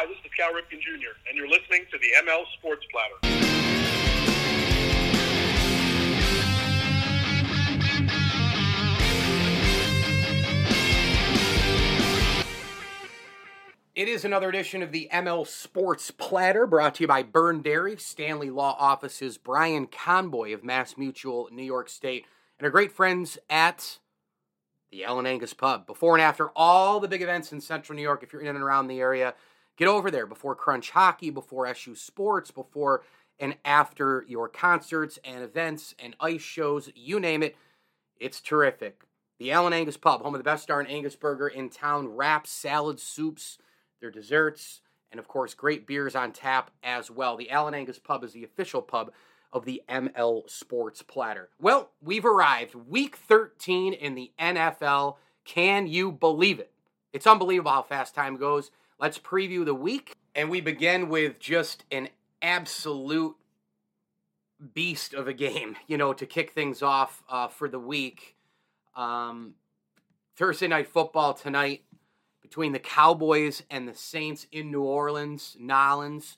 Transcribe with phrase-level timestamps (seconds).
[0.00, 3.16] Hi, this is Cal Ripken Jr., and you're listening to the ML Sports Platter.
[13.96, 17.96] It is another edition of the ML Sports Platter brought to you by Byrne Dairy,
[17.96, 22.24] Stanley Law Offices, Brian Conboy of Mass Mutual, New York State,
[22.60, 23.98] and our great friends at
[24.92, 25.86] the Ellen Angus Pub.
[25.88, 28.62] Before and after all the big events in Central New York, if you're in and
[28.62, 29.34] around the area,
[29.78, 33.02] get over there before Crunch Hockey, before SU Sports, before
[33.40, 37.56] and after your concerts and events and ice shows, you name it.
[38.18, 39.02] It's terrific.
[39.38, 43.04] The Allen Angus Pub, home of the best darn Angus burger in town, wraps, salads,
[43.04, 43.58] soups,
[44.00, 44.80] their desserts,
[45.12, 47.36] and of course, great beers on tap as well.
[47.36, 49.12] The Allen Angus Pub is the official pub
[49.52, 51.48] of the ML Sports Platter.
[51.60, 52.74] Well, we've arrived.
[52.74, 55.16] Week 13 in the NFL.
[55.44, 56.72] Can you believe it?
[57.12, 58.70] It's unbelievable how fast time goes.
[59.00, 60.16] Let's preview the week.
[60.34, 62.08] And we begin with just an
[62.42, 63.36] absolute
[64.74, 68.36] beast of a game, you know, to kick things off uh, for the week.
[68.96, 69.54] Um,
[70.36, 71.82] Thursday night football tonight
[72.42, 76.36] between the Cowboys and the Saints in New Orleans, Nolans.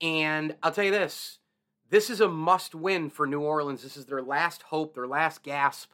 [0.00, 1.38] And I'll tell you this
[1.90, 3.82] this is a must win for New Orleans.
[3.82, 5.90] This is their last hope, their last gasp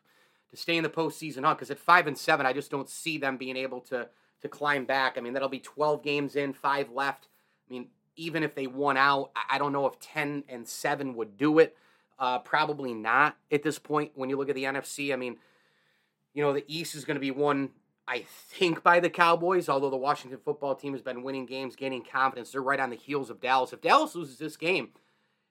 [0.51, 1.59] to stay in the postseason hunt.
[1.59, 4.09] Because at five and seven, I just don't see them being able to
[4.43, 5.17] to climb back.
[5.17, 7.29] I mean, that'll be 12 games in, five left.
[7.69, 11.37] I mean, even if they won out, I don't know if 10 and seven would
[11.37, 11.77] do it.
[12.19, 14.13] Uh, probably not at this point.
[14.15, 15.39] When you look at the NFC, I mean,
[16.35, 17.71] you know, the East is going to be won,
[18.07, 19.69] I think, by the Cowboys.
[19.69, 22.53] Although the Washington football team has been winning games, gaining confidence.
[22.53, 23.73] They're right on the heels of Dallas.
[23.73, 24.91] If Dallas loses this game,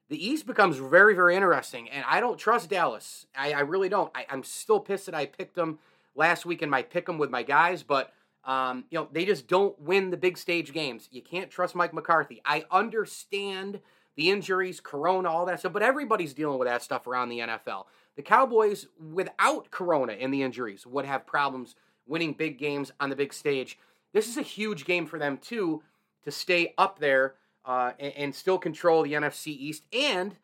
[0.09, 1.90] the East becomes very, very interesting.
[1.90, 3.25] And I don't trust Dallas.
[3.35, 4.12] I, I really don't.
[4.16, 5.80] I, am still pissed that I picked them
[6.16, 8.13] last week in my pick them with my guys, but
[8.44, 11.07] um, you know they just don't win the big stage games.
[11.12, 12.41] You can't trust Mike McCarthy.
[12.46, 13.79] I understand
[14.16, 17.85] the injuries, Corona, all that stuff, but everybody's dealing with that stuff around the NFL.
[18.16, 21.75] The Cowboys, without Corona and the injuries, would have problems
[22.06, 23.78] winning big games on the big stage.
[24.13, 25.81] This is a huge game for them too
[26.24, 29.85] to stay up there uh, and, and, still control the NFC East.
[29.94, 30.35] And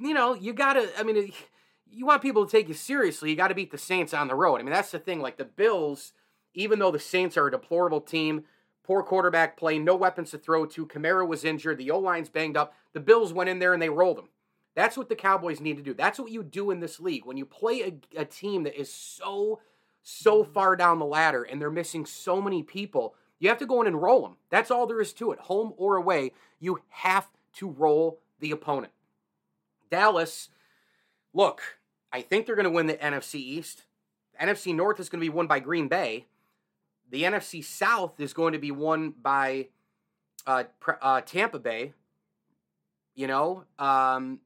[0.00, 0.88] you know, you gotta.
[0.98, 1.32] I mean,
[1.90, 3.30] you want people to take you seriously.
[3.30, 4.56] You got to beat the Saints on the road.
[4.56, 5.20] I mean, that's the thing.
[5.20, 6.12] Like the Bills,
[6.56, 8.44] even though the Saints are a deplorable team,
[8.82, 10.86] poor quarterback play, no weapons to throw to.
[10.86, 11.78] Kamara was injured.
[11.78, 12.74] The O line's banged up.
[12.92, 14.30] The Bills went in there and they rolled them.
[14.74, 15.94] That's what the Cowboys need to do.
[15.94, 17.24] That's what you do in this league.
[17.24, 19.60] When you play a, a team that is so,
[20.02, 20.52] so mm-hmm.
[20.52, 23.86] far down the ladder and they're missing so many people, you have to go in
[23.86, 24.36] and roll them.
[24.50, 25.40] That's all there is to it.
[25.40, 28.92] Home or away, you have to roll the opponent.
[29.90, 30.48] Dallas,
[31.32, 31.62] look,
[32.12, 33.84] I think they're going to win the NFC East.
[34.32, 36.26] The NFC North is going to be won by Green Bay.
[37.10, 39.68] The NFC South is going to be won by
[40.46, 40.64] uh,
[41.00, 41.92] uh, Tampa Bay.
[43.14, 44.40] You know, um,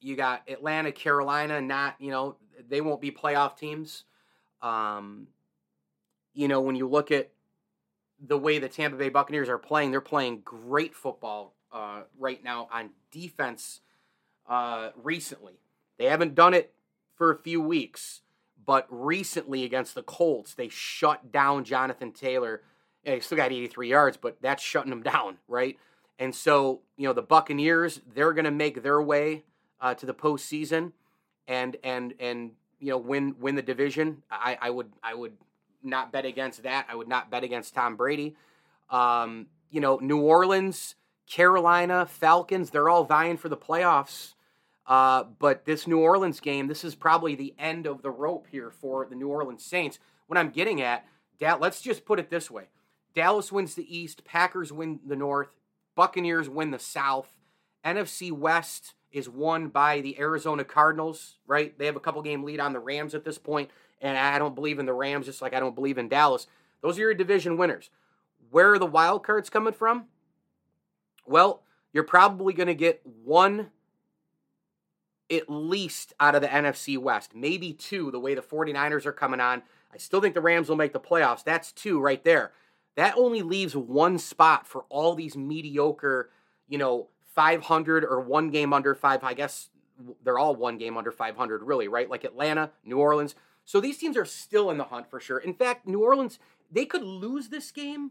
[0.00, 2.36] you got Atlanta, Carolina, not, you know,
[2.68, 4.04] they won't be playoff teams.
[4.60, 5.28] Um,
[6.34, 7.30] you know, when you look at
[8.20, 12.68] the way the Tampa Bay Buccaneers are playing, they're playing great football uh, right now
[12.72, 13.80] on defense
[14.48, 15.60] uh, recently.
[15.98, 16.72] They haven't done it
[17.14, 18.22] for a few weeks,
[18.64, 22.62] but recently against the Colts, they shut down Jonathan Taylor.
[23.04, 25.78] Yeah, he still got 83 yards, but that's shutting him down, right?
[26.18, 29.44] And so, you know, the Buccaneers, they're going to make their way
[29.80, 30.92] uh, to the postseason
[31.48, 34.22] and and and you know win win the division.
[34.30, 35.32] I, I would I would
[35.82, 36.86] not bet against that.
[36.88, 38.36] I would not bet against Tom Brady.
[38.90, 40.94] Um, you know, New Orleans,
[41.26, 44.34] Carolina, Falcons, they're all vying for the playoffs.
[44.90, 48.72] Uh, but this New Orleans game, this is probably the end of the rope here
[48.72, 50.00] for the New Orleans Saints.
[50.26, 51.06] What I'm getting at,
[51.40, 52.64] let's just put it this way
[53.14, 55.54] Dallas wins the East, Packers win the North,
[55.94, 57.28] Buccaneers win the South,
[57.84, 61.76] NFC West is won by the Arizona Cardinals, right?
[61.78, 63.70] They have a couple game lead on the Rams at this point
[64.00, 66.48] and I don't believe in the Rams just like I don't believe in Dallas.
[66.82, 67.90] Those are your division winners.
[68.50, 70.06] Where are the wild cards coming from?
[71.26, 73.70] Well, you're probably going to get one
[75.30, 79.40] at least out of the NFC West, maybe two, the way the 49ers are coming
[79.40, 79.62] on.
[79.92, 81.44] I still think the Rams will make the playoffs.
[81.44, 82.52] That's two right there.
[82.96, 86.30] that only leaves one spot for all these mediocre,
[86.68, 89.22] you know, 500 or one game under five.
[89.22, 89.70] I guess
[90.22, 92.10] they're all one game under 500, really, right?
[92.10, 93.34] Like Atlanta, New Orleans.
[93.64, 95.38] So these teams are still in the hunt for sure.
[95.38, 96.38] In fact, New Orleans,
[96.70, 98.10] they could lose this game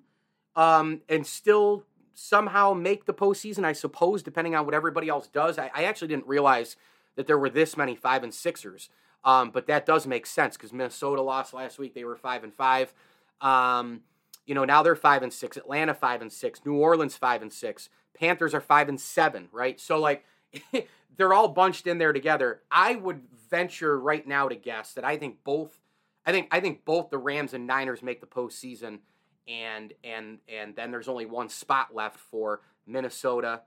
[0.55, 5.57] um, and still somehow make the postseason, I suppose, depending on what everybody else does.
[5.57, 6.75] I, I actually didn't realize
[7.19, 8.87] that there were this many five and sixers.
[9.25, 11.93] Um, but that does make sense because Minnesota lost last week.
[11.93, 12.93] They were five and five.
[13.41, 14.03] Um,
[14.45, 15.57] you know, now they're five and six.
[15.57, 16.61] Atlanta five and six.
[16.63, 17.89] New Orleans five and six.
[18.17, 19.49] Panthers are five and seven.
[19.51, 19.81] Right.
[19.81, 20.23] So like,
[21.17, 22.61] they're all bunched in there together.
[22.71, 25.77] I would venture right now to guess that I think both.
[26.25, 28.99] I think I think both the Rams and Niners make the postseason,
[29.45, 33.63] and and and then there's only one spot left for Minnesota,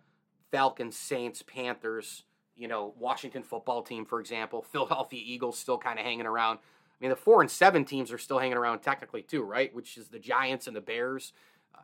[0.50, 2.24] Falcons, Saints, Panthers
[2.56, 6.58] you know, Washington football team, for example, Philadelphia Eagles still kind of hanging around.
[6.58, 9.74] I mean, the four and seven teams are still hanging around technically too, right?
[9.74, 11.32] Which is the Giants and the Bears.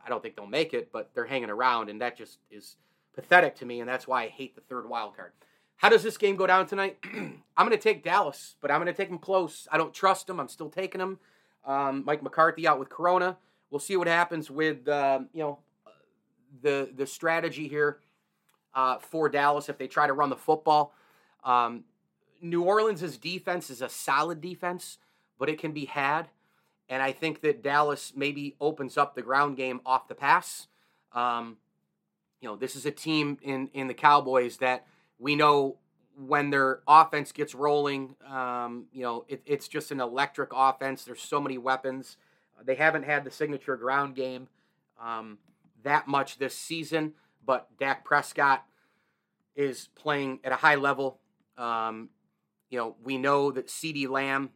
[0.05, 2.77] I don't think they'll make it, but they're hanging around, and that just is
[3.13, 5.31] pathetic to me, and that's why I hate the third wild card.
[5.77, 6.97] How does this game go down tonight?
[7.13, 9.67] I'm going to take Dallas, but I'm going to take them close.
[9.71, 10.39] I don't trust them.
[10.39, 11.19] I'm still taking them.
[11.65, 13.37] Um, Mike McCarthy out with Corona.
[13.69, 15.59] We'll see what happens with uh, you know
[16.61, 17.99] the the strategy here
[18.73, 20.93] uh, for Dallas if they try to run the football.
[21.43, 21.85] Um,
[22.41, 24.97] New Orleans' defense is a solid defense,
[25.37, 26.29] but it can be had.
[26.87, 30.67] And I think that Dallas maybe opens up the ground game off the pass.
[31.13, 31.57] Um,
[32.41, 34.85] you know, this is a team in, in the Cowboys that
[35.19, 35.77] we know
[36.17, 41.05] when their offense gets rolling, um, you know, it, it's just an electric offense.
[41.05, 42.17] There's so many weapons.
[42.63, 44.49] They haven't had the signature ground game
[45.01, 45.37] um,
[45.83, 47.13] that much this season
[47.45, 48.63] but Dak Prescott
[49.55, 51.19] is playing at a high level.
[51.57, 52.09] Um,
[52.69, 54.51] you know, we know that CeeDee Lamb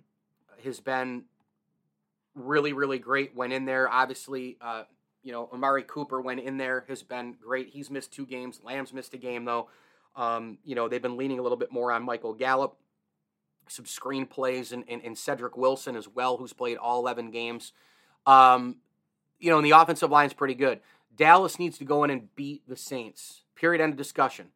[0.64, 1.24] has been
[2.36, 3.36] really, really great.
[3.36, 4.58] Went in there, obviously.
[4.62, 4.84] Uh,
[5.24, 7.70] you know, Amari Cooper went in there, has been great.
[7.70, 8.60] He's missed two games.
[8.64, 9.70] Lamb's missed a game though.
[10.16, 12.78] Um, you know, they've been leaning a little bit more on Michael Gallup,
[13.68, 17.72] some screen plays, and, and, and Cedric Wilson as well, who's played all 11 games.
[18.26, 18.78] Um,
[19.40, 20.82] you know, and the offensive line's pretty good.
[21.16, 23.44] Dallas needs to go in and beat the Saints.
[23.56, 23.82] Period.
[23.82, 24.48] End of discussion.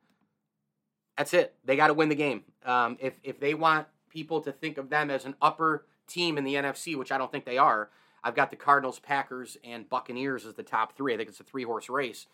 [1.18, 1.56] That's it.
[1.66, 2.44] They got to win the game.
[2.66, 6.44] Um, if if they want people to think of them as an upper team in
[6.44, 7.90] the NFC, which I don't think they are,
[8.24, 11.14] I've got the Cardinals, Packers, and Buccaneers as the top three.
[11.14, 12.28] I think it's a three horse race.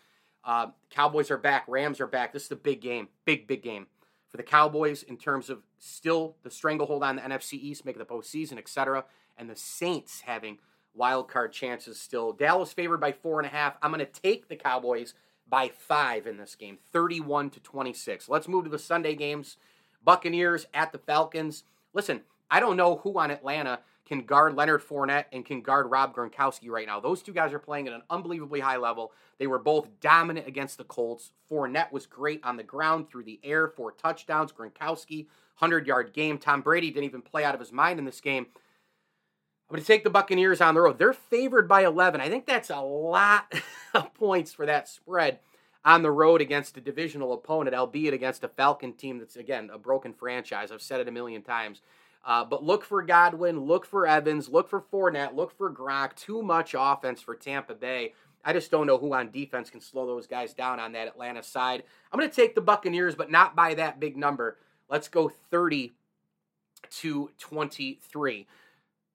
[0.44, 1.64] Uh, Cowboys are back.
[1.66, 2.32] Rams are back.
[2.32, 3.08] This is a big game.
[3.24, 3.86] Big big game
[4.30, 8.04] for the Cowboys in terms of still the stranglehold on the NFC East, making the
[8.04, 9.04] postseason, etc.
[9.38, 10.58] And the Saints having
[10.94, 12.32] wild card chances still.
[12.32, 13.76] Dallas favored by four and a half.
[13.82, 15.14] I'm going to take the Cowboys
[15.48, 18.28] by five in this game, 31 to 26.
[18.28, 19.56] Let's move to the Sunday games.
[20.02, 21.64] Buccaneers at the Falcons.
[21.92, 26.14] Listen, I don't know who on Atlanta can guard Leonard Fournette and can guard Rob
[26.14, 27.00] Gronkowski right now.
[27.00, 29.12] Those two guys are playing at an unbelievably high level.
[29.38, 31.32] They were both dominant against the Colts.
[31.50, 34.52] Fournette was great on the ground, through the air, four touchdowns.
[34.52, 35.26] Gronkowski,
[35.58, 36.36] 100 yard game.
[36.38, 38.46] Tom Brady didn't even play out of his mind in this game.
[39.68, 40.98] I'm going to take the Buccaneers on the road.
[40.98, 42.20] They're favored by 11.
[42.20, 43.52] I think that's a lot
[43.94, 45.38] of points for that spread
[45.84, 49.78] on the road against a divisional opponent, albeit against a Falcon team that's, again, a
[49.78, 50.70] broken franchise.
[50.70, 51.80] I've said it a million times.
[52.24, 56.14] Uh, but look for Godwin, look for Evans, look for Fournette, look for Gronk.
[56.14, 58.14] Too much offense for Tampa Bay.
[58.44, 61.42] I just don't know who on defense can slow those guys down on that Atlanta
[61.42, 61.84] side.
[62.12, 64.58] I'm going to take the Buccaneers, but not by that big number.
[64.88, 65.92] Let's go 30
[67.00, 68.46] to 23.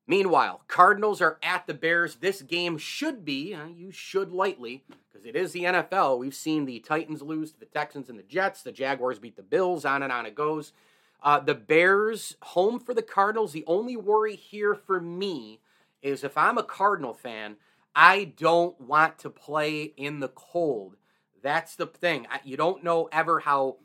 [0.09, 2.15] Meanwhile, Cardinals are at the Bears.
[2.15, 6.17] This game should be, uh, you should lightly, because it is the NFL.
[6.17, 8.63] We've seen the Titans lose to the Texans and the Jets.
[8.63, 9.85] The Jaguars beat the Bills.
[9.85, 10.73] On and on it goes.
[11.21, 13.51] Uh, the Bears home for the Cardinals.
[13.51, 15.59] The only worry here for me
[16.01, 17.57] is if I'm a Cardinal fan,
[17.95, 20.95] I don't want to play in the cold.
[21.43, 22.25] That's the thing.
[22.31, 23.75] I, you don't know ever how,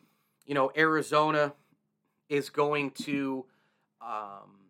[0.46, 1.52] you know, Arizona
[2.30, 3.44] is going to.
[4.00, 4.63] Um,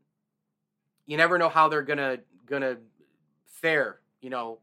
[1.07, 2.79] you never know how they're gonna gonna
[3.47, 4.59] fare, you know,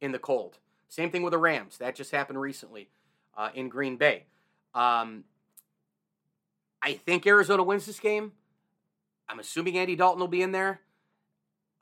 [0.00, 0.58] in the cold.
[0.88, 1.78] Same thing with the Rams.
[1.78, 2.88] That just happened recently
[3.36, 4.24] uh, in Green Bay.
[4.74, 5.24] Um,
[6.82, 8.32] I think Arizona wins this game.
[9.28, 10.80] I'm assuming Andy Dalton will be in there,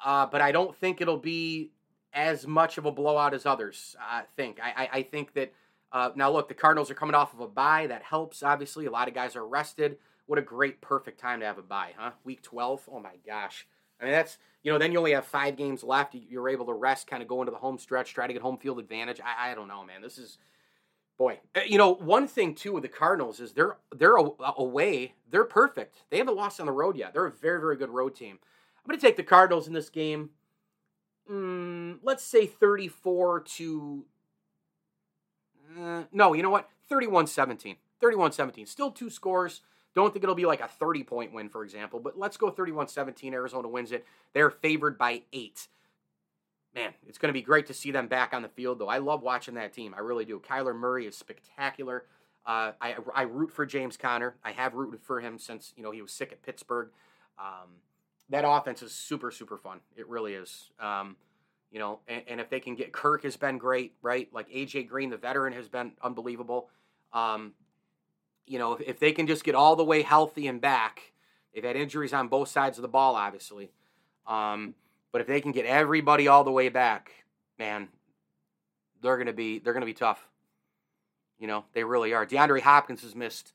[0.05, 1.71] uh, but I don't think it'll be
[2.13, 3.95] as much of a blowout as others.
[4.01, 4.59] I think.
[4.61, 5.53] I, I, I think that
[5.93, 7.87] uh, now look, the Cardinals are coming off of a bye.
[7.87, 8.43] That helps.
[8.43, 9.99] Obviously, a lot of guys are rested.
[10.27, 12.11] What a great, perfect time to have a bye, huh?
[12.25, 12.89] Week 12.
[12.93, 13.67] Oh my gosh.
[14.01, 16.15] I mean, that's, you know, then you only have five games left.
[16.15, 18.59] You're able to rest, kind of go into the home stretch, try to get home
[18.59, 19.21] field advantage.
[19.25, 20.03] I, I don't know, man.
[20.03, 20.39] This is,
[21.17, 21.39] boy.
[21.55, 25.15] Eh, you know, one thing, too, with the Cardinals is they're, they're away.
[25.31, 26.05] They're perfect.
[26.11, 27.15] They haven't lost on the road yet.
[27.15, 28.39] They're a very, very good road team.
[28.79, 30.31] I'm going to take the Cardinals in this game.
[31.31, 34.05] mm, let's say 34 to.
[35.81, 36.69] Uh, no, you know what?
[36.89, 37.77] 31 17.
[38.01, 38.67] 31 17.
[38.67, 39.63] Still two scores.
[39.97, 42.89] Don't think it'll be like a 30 point win, for example, but let's go 31
[42.89, 43.33] 17.
[43.33, 44.05] Arizona wins it.
[44.35, 45.69] They're favored by eight.
[46.75, 48.91] Man, it's going to be great to see them back on the field, though.
[48.91, 49.95] I love watching that team.
[49.97, 50.39] I really do.
[50.39, 52.05] Kyler Murray is spectacular.
[52.45, 54.37] Uh, I, I root for James Conner.
[54.45, 56.91] I have rooted for him since you know he was sick at Pittsburgh.
[57.39, 57.71] Um,
[58.29, 59.81] that offense is super super fun.
[59.97, 60.71] It really is.
[60.79, 61.17] Um,
[61.73, 64.29] you know, and, and, if they can get Kirk has been great, right?
[64.33, 66.69] Like AJ Green, the veteran, has been unbelievable.
[67.13, 67.55] Um,
[68.47, 71.13] you know, if, if, they can just get all the way healthy and back,
[71.55, 73.71] they've had injuries on both sides of the ball, obviously.
[74.27, 74.75] Um,
[75.13, 77.11] but if they can get everybody all the way back,
[77.59, 77.89] man,
[79.03, 80.27] they're gonna be they're gonna be tough.
[81.39, 82.27] You know, they really are.
[82.27, 83.53] DeAndre Hopkins has missed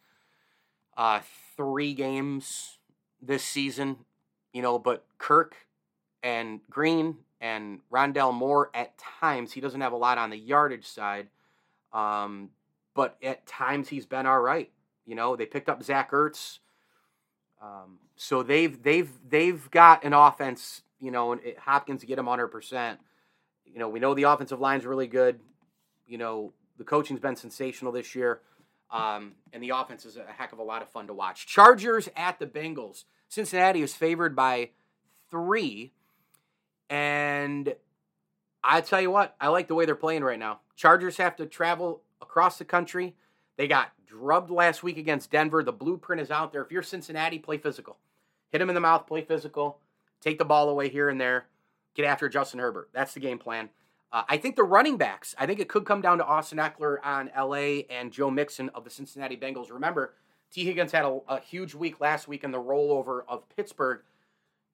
[0.98, 1.20] uh,
[1.58, 2.78] three games
[3.22, 3.98] this season.
[4.54, 5.56] You know, but Kirk
[6.24, 10.86] and Green and Rondale Moore at times he doesn't have a lot on the yardage
[10.86, 11.28] side,
[11.94, 12.50] um,
[12.94, 14.70] but at times he's been all right.
[15.06, 16.60] You know, they picked up Zach Ertz,
[17.62, 20.84] um, so they've they've they've got an offense.
[21.00, 23.00] You know, and Hopkins get him hundred percent.
[23.66, 25.40] You know, we know the offensive line's really good.
[26.06, 28.42] You know, the coaching's been sensational this year,
[28.92, 31.48] um, and the offense is a heck of a lot of fun to watch.
[31.48, 33.06] Chargers at the Bengals.
[33.30, 34.70] Cincinnati is favored by
[35.32, 35.94] three,
[36.90, 37.74] and
[38.64, 40.60] I tell you what, I like the way they're playing right now.
[40.76, 43.16] Chargers have to travel across the country.
[43.58, 45.64] They got drubbed last week against Denver.
[45.64, 46.62] The blueprint is out there.
[46.62, 47.98] If you're Cincinnati, play physical.
[48.50, 49.80] Hit him in the mouth, play physical.
[50.20, 51.48] Take the ball away here and there.
[51.96, 52.90] Get after Justin Herbert.
[52.94, 53.70] That's the game plan.
[54.12, 56.98] Uh, I think the running backs, I think it could come down to Austin Ekeler
[57.04, 59.72] on LA and Joe Mixon of the Cincinnati Bengals.
[59.72, 60.14] Remember,
[60.52, 64.02] Tee Higgins had a, a, huge week last week in the rollover of Pittsburgh.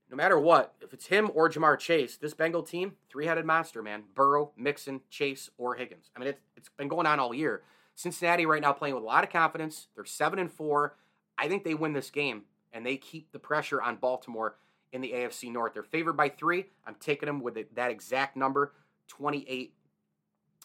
[0.10, 3.84] No matter what, if it's him or Ja'Marr Chase, this Bengal team, three headed monster,
[3.84, 4.04] man.
[4.16, 6.10] Burrow, Mixon, Chase, or Higgins.
[6.16, 7.62] I mean, it's, it's been going on all year.
[7.98, 9.88] Cincinnati right now playing with a lot of confidence.
[9.96, 10.96] They're 7 and 4.
[11.36, 14.56] I think they win this game and they keep the pressure on Baltimore
[14.94, 15.74] in the AFC North.
[15.74, 16.68] They're favored by three.
[16.86, 18.74] I'm taking them with that exact number.
[19.08, 19.74] 28,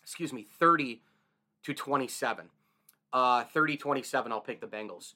[0.02, 1.00] excuse me, 30
[1.64, 2.50] to 27.
[3.14, 5.14] Uh, 30 27, I'll pick the Bengals.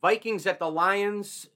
[0.00, 1.48] Vikings at the Lions.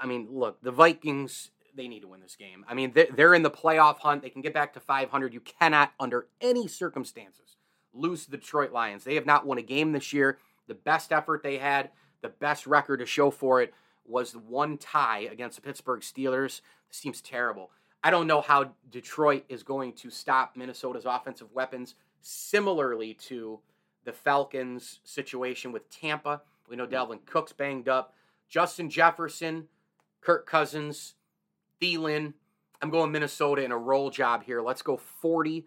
[0.00, 2.64] I mean, look, the Vikings, they need to win this game.
[2.68, 4.22] I mean, they're in the playoff hunt.
[4.22, 5.34] They can get back to 500.
[5.34, 7.56] You cannot, under any circumstances,
[7.92, 9.04] lose to the Detroit Lions.
[9.04, 10.38] They have not won a game this year.
[10.66, 11.90] The best effort they had,
[12.20, 13.72] the best record to show for it
[14.06, 16.60] was the one tie against the Pittsburgh Steelers.
[16.88, 17.70] This team's terrible.
[18.02, 23.60] I don't know how Detroit is going to stop Minnesota's offensive weapons, similarly to
[24.04, 26.42] the Falcons' situation with Tampa.
[26.68, 28.14] We know Dalvin Cook's banged up.
[28.48, 29.68] Justin Jefferson,
[30.20, 31.14] Kirk Cousins,
[31.80, 32.34] Thielen.
[32.80, 34.62] I'm going Minnesota in a roll job here.
[34.62, 35.66] Let's go 40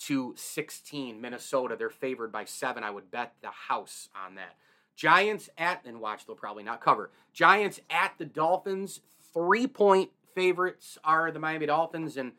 [0.00, 1.20] to 16.
[1.20, 2.82] Minnesota, they're favored by seven.
[2.82, 4.56] I would bet the house on that.
[4.96, 7.10] Giants at, and watch, they'll probably not cover.
[7.32, 9.00] Giants at the Dolphins,
[9.32, 12.32] three point favorites are the Miami Dolphins, and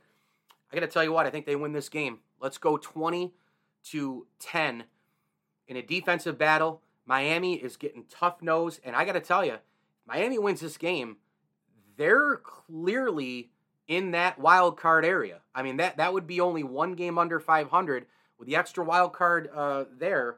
[0.72, 2.20] I got to tell you what, I think they win this game.
[2.40, 3.34] Let's go 20
[3.86, 4.84] to 10
[5.68, 6.82] in a defensive battle.
[7.06, 9.58] Miami is getting tough nose, and I got to tell you,
[10.08, 11.18] Miami wins this game.
[11.98, 13.52] They're clearly
[13.88, 15.42] in that wild card area.
[15.54, 18.06] I mean that that would be only one game under 500
[18.38, 20.38] with the extra wild card uh, there.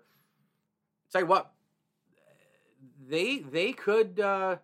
[1.11, 1.53] Tell you what,
[3.07, 4.57] they they could uh,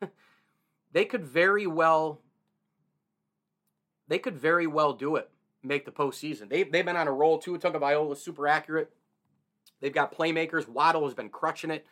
[0.92, 2.20] they could very well
[4.08, 5.30] they could very well do it,
[5.62, 6.48] make the postseason.
[6.48, 7.58] They they've been on a roll too.
[7.58, 8.90] Tagovailoa is super accurate.
[9.80, 10.68] They've got playmakers.
[10.68, 11.86] Waddle has been crushing it.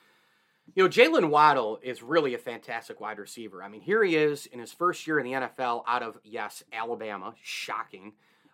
[0.75, 3.62] You know, Jaylen Waddle is really a fantastic wide receiver.
[3.62, 6.62] I mean, here he is in his first year in the NFL out of, yes,
[6.73, 7.35] Alabama.
[7.43, 8.12] Shocking.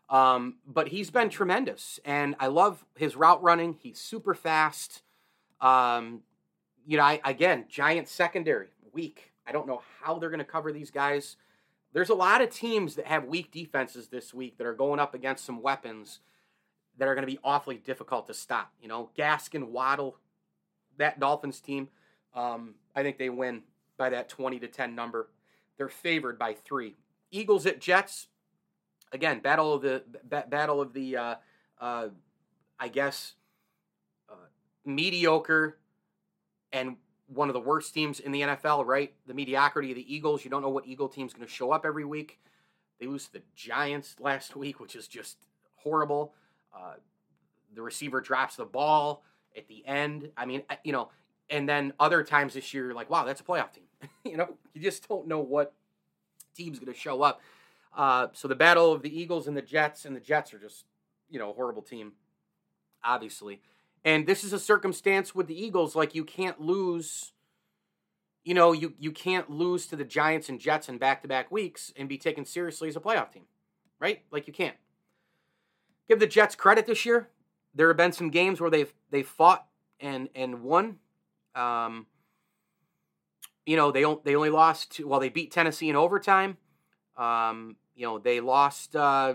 [0.08, 2.00] Um, but he's been tremendous.
[2.04, 3.74] And I love his route running.
[3.74, 5.02] He's super fast.
[5.60, 6.22] Um,
[6.86, 9.32] you know, I, again, giant secondary, weak.
[9.46, 11.36] I don't know how they're going to cover these guys.
[11.92, 15.14] There's a lot of teams that have weak defenses this week that are going up
[15.14, 16.20] against some weapons
[16.98, 18.72] that are going to be awfully difficult to stop.
[18.80, 20.16] You know, Gaskin, Waddle,
[20.98, 21.88] that Dolphins team,
[22.36, 23.62] um, I think they win
[23.96, 25.30] by that 20 to 10 number.
[25.76, 26.94] They're favored by three.
[27.30, 28.28] Eagles at Jets.
[29.12, 31.34] Again, battle of the battle of the, uh,
[31.80, 32.08] uh,
[32.78, 33.34] I guess,
[34.28, 34.34] uh,
[34.84, 35.78] mediocre
[36.72, 36.96] and
[37.28, 39.14] one of the worst teams in the NFL, right?
[39.26, 40.44] The mediocrity of the Eagles.
[40.44, 42.38] You don't know what Eagle team's going to show up every week.
[43.00, 45.38] They lose to the Giants last week, which is just
[45.76, 46.34] horrible.
[46.74, 46.94] Uh,
[47.74, 49.24] the receiver drops the ball
[49.56, 50.30] at the end.
[50.36, 51.10] I mean, you know,
[51.48, 53.84] and then other times this year, like, wow, that's a playoff team.
[54.24, 55.72] you know, you just don't know what
[56.54, 57.40] team's going to show up.
[57.96, 60.84] Uh, so the battle of the Eagles and the Jets, and the Jets are just,
[61.30, 62.12] you know, a horrible team,
[63.02, 63.60] obviously.
[64.04, 67.32] And this is a circumstance with the Eagles, like you can't lose,
[68.44, 71.50] you know, you, you can't lose to the Giants and Jets in back to back
[71.50, 73.44] weeks and be taken seriously as a playoff team,
[73.98, 74.22] right?
[74.30, 74.76] Like you can't.
[76.08, 77.30] Give the Jets credit this year.
[77.74, 79.66] There have been some games where they've they've fought
[80.00, 80.98] and and won.
[81.56, 82.06] Um,
[83.64, 86.56] you know, they they only lost well, they beat Tennessee in overtime.
[87.16, 89.34] Um, you know, they lost uh,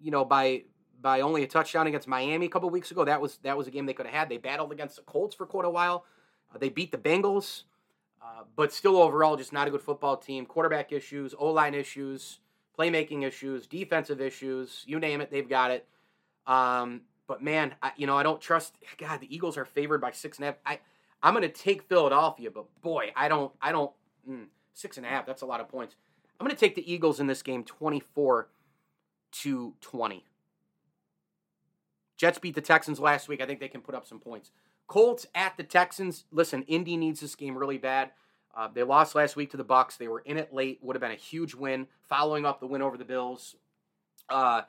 [0.00, 0.64] you know, by
[1.00, 3.04] by only a touchdown against Miami a couple weeks ago.
[3.04, 4.28] That was that was a game they could have had.
[4.28, 6.04] They battled against the Colts for quite a while.
[6.54, 7.64] Uh, they beat the Bengals,
[8.22, 10.46] uh, but still overall just not a good football team.
[10.46, 12.40] Quarterback issues, O line issues,
[12.78, 14.84] playmaking issues, defensive issues.
[14.86, 15.86] You name it, they've got it.
[16.46, 18.76] Um, but man, I, you know I don't trust.
[18.98, 20.56] God, the Eagles are favored by six and a half.
[20.66, 20.78] I
[21.22, 23.92] I'm going to take Philadelphia, but boy, I don't I don't
[24.28, 25.26] mm, six and a half.
[25.26, 25.96] That's a lot of points.
[26.38, 28.48] I'm going to take the Eagles in this game, 24
[29.32, 30.24] to 20.
[32.16, 33.42] Jets beat the Texans last week.
[33.42, 34.50] I think they can put up some points.
[34.86, 36.24] Colts at the Texans.
[36.30, 38.10] Listen, Indy needs this game really bad.
[38.54, 39.96] Uh, they lost last week to the Bucks.
[39.96, 40.80] They were in it late.
[40.82, 43.54] Would have been a huge win, following up the win over the Bills.
[44.28, 44.62] Uh,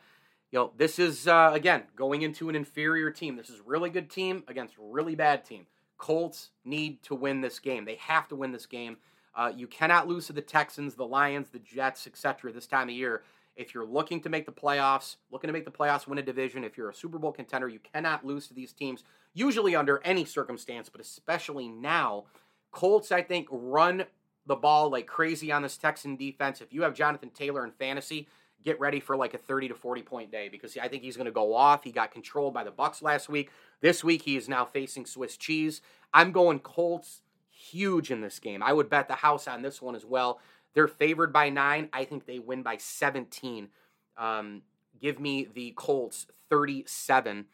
[0.51, 3.35] you know, this is uh, again going into an inferior team.
[3.37, 5.65] This is really good team against really bad team.
[6.01, 7.85] Colts need to win this game.
[7.85, 8.97] They have to win this game.
[9.35, 12.51] Uh, you cannot lose to the Texans, the Lions, the Jets, etc.
[12.51, 13.21] This time of year.
[13.55, 16.63] If you're looking to make the playoffs, looking to make the playoffs, win a division,
[16.63, 19.03] if you're a Super Bowl contender, you cannot lose to these teams,
[19.35, 22.23] usually under any circumstance, but especially now.
[22.71, 24.05] Colts, I think, run
[24.47, 26.61] the ball like crazy on this Texan defense.
[26.61, 28.27] If you have Jonathan Taylor in fantasy,
[28.63, 31.25] get ready for like a 30 to 40 point day because I think he's going
[31.25, 31.83] to go off.
[31.83, 33.49] He got controlled by the Bucks last week.
[33.81, 35.81] This week he is now facing Swiss cheese.
[36.13, 38.63] I'm going Colts huge in this game.
[38.63, 40.39] I would bet the house on this one as well.
[40.73, 41.89] They're favored by nine.
[41.93, 43.69] I think they win by 17.
[44.17, 44.61] Um,
[45.01, 47.45] give me the Colts 37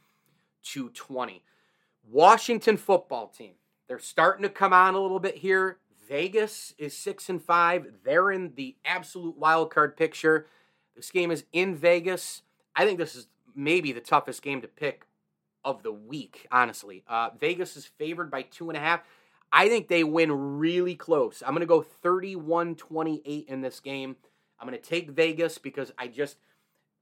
[0.63, 1.43] to 20.
[2.09, 3.53] Washington football team.
[3.87, 5.77] They're starting to come on a little bit here.
[6.07, 7.87] Vegas is six and five.
[8.03, 10.47] They're in the absolute wild card picture.
[10.97, 12.41] This game is in Vegas.
[12.75, 15.05] I think this is maybe the toughest game to pick
[15.63, 17.03] of the week, honestly.
[17.07, 19.01] Uh, Vegas is favored by two and a half.
[19.53, 21.41] I think they win really close.
[21.45, 24.17] I'm going to go 31 28 in this game.
[24.59, 26.37] I'm going to take Vegas because I just,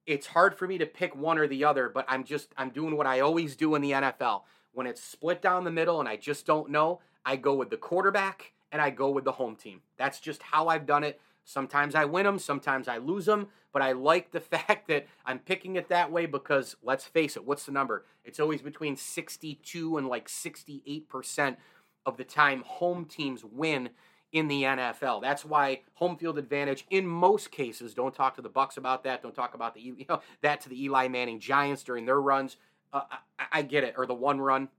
[0.05, 2.97] it's hard for me to pick one or the other, but I'm just, I'm doing
[2.97, 4.41] what I always do in the NFL.
[4.73, 7.77] When it's split down the middle and I just don't know, I go with the
[7.77, 9.81] quarterback and I go with the home team.
[9.97, 11.19] That's just how I've done it.
[11.45, 15.39] Sometimes I win them, sometimes I lose them, but I like the fact that I'm
[15.39, 18.03] picking it that way because let's face it, what's the number?
[18.25, 21.57] It's always between 62 and like 68%
[22.05, 23.91] of the time home teams win
[24.31, 25.21] in the NFL.
[25.21, 27.93] That's why home field advantage in most cases.
[27.93, 29.21] Don't talk to the Bucks about that.
[29.21, 32.57] Don't talk about the you know that to the Eli Manning Giants during their runs.
[32.91, 33.01] Uh,
[33.39, 34.69] I, I get it, or the one run.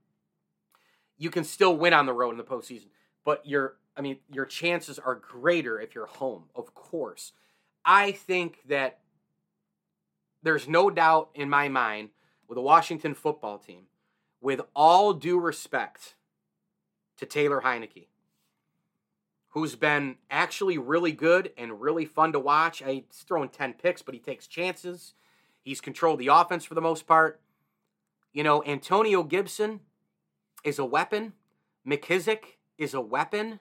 [1.17, 2.87] You can still win on the road in the postseason,
[3.25, 7.33] but your I mean your chances are greater if you're home, of course.
[7.83, 8.99] I think that
[10.43, 12.09] there's no doubt in my mind
[12.47, 13.83] with the Washington football team,
[14.39, 16.15] with all due respect
[17.17, 18.07] to Taylor Heinicke,
[19.49, 22.81] who's been actually really good and really fun to watch.
[22.81, 25.13] Uh, he's throwing 10 picks, but he takes chances.
[25.63, 27.41] He's controlled the offense for the most part.
[28.31, 29.81] You know, Antonio Gibson
[30.63, 31.33] is a weapon.
[31.85, 33.59] McKissic is a weapon.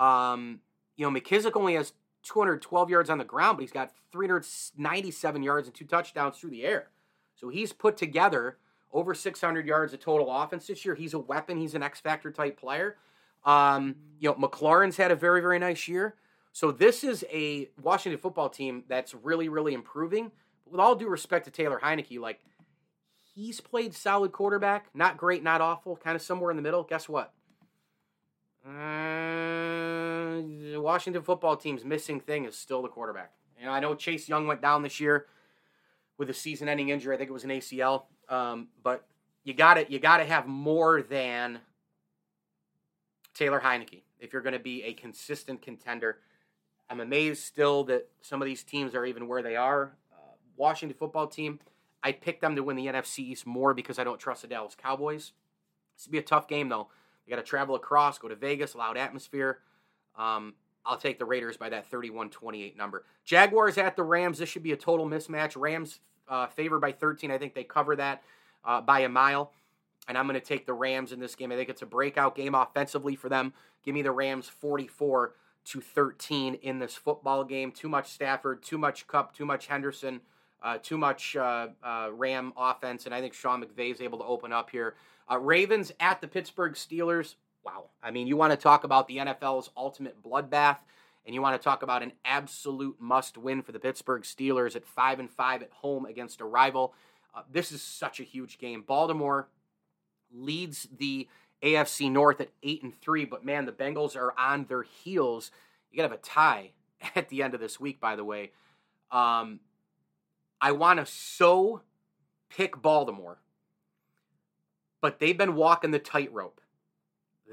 [0.00, 0.60] Um,
[0.96, 1.92] you know, McKissic only has
[2.24, 6.64] 212 yards on the ground, but he's got 397 yards and two touchdowns through the
[6.64, 6.88] air.
[7.36, 8.58] So he's put together
[8.92, 10.94] over 600 yards of total offense this year.
[10.94, 11.58] He's a weapon.
[11.58, 12.96] He's an X factor type player.
[13.44, 16.16] Um, you know, McLaurin's had a very, very nice year.
[16.52, 20.32] So this is a Washington football team that's really, really improving.
[20.66, 22.40] With all due respect to Taylor Heinicke, like
[23.34, 26.82] he's played solid quarterback, not great, not awful, kind of somewhere in the middle.
[26.82, 27.32] Guess what?
[28.66, 30.42] Uh,
[30.72, 33.32] the Washington football team's missing thing is still the quarterback.
[33.58, 35.26] You know, I know Chase Young went down this year
[36.18, 37.14] with a season-ending injury.
[37.14, 38.04] I think it was an ACL.
[38.28, 39.06] Um, but
[39.44, 41.60] you got to you got to have more than
[43.34, 46.18] Taylor Heinicke if you're going to be a consistent contender.
[46.88, 49.96] I'm amazed still that some of these teams are even where they are.
[50.12, 51.60] Uh, Washington football team,
[52.02, 54.76] I picked them to win the NFC East more because I don't trust the Dallas
[54.80, 55.32] Cowboys.
[55.96, 56.88] This will be a tough game though.
[57.30, 59.60] Got to travel across, go to Vegas, loud atmosphere.
[60.16, 63.04] Um, I'll take the Raiders by that 31-28 number.
[63.24, 64.38] Jaguars at the Rams.
[64.38, 65.54] This should be a total mismatch.
[65.56, 67.30] Rams uh, favored by 13.
[67.30, 68.22] I think they cover that
[68.64, 69.52] uh, by a mile.
[70.08, 71.52] And I'm going to take the Rams in this game.
[71.52, 73.52] I think it's a breakout game offensively for them.
[73.84, 75.34] Give me the Rams 44
[75.66, 77.70] to 13 in this football game.
[77.70, 80.20] Too much Stafford, too much Kupp, too much Henderson,
[80.62, 84.24] uh, too much uh, uh, Ram offense, and I think Sean McVay is able to
[84.24, 84.94] open up here.
[85.30, 87.36] Uh, Ravens at the Pittsburgh Steelers.
[87.64, 87.90] Wow.
[88.02, 90.78] I mean, you want to talk about the NFL's ultimate bloodbath,
[91.24, 94.86] and you want to talk about an absolute must win for the Pittsburgh Steelers at
[94.86, 96.94] 5 and 5 at home against a rival.
[97.34, 98.82] Uh, this is such a huge game.
[98.86, 99.48] Baltimore
[100.32, 101.28] leads the
[101.62, 105.50] AFC North at 8 and 3, but man, the Bengals are on their heels.
[105.90, 106.70] You got to have a tie
[107.14, 108.52] at the end of this week, by the way.
[109.10, 109.60] Um,
[110.60, 111.82] I want to so
[112.48, 113.38] pick Baltimore,
[115.00, 116.60] but they've been walking the tightrope.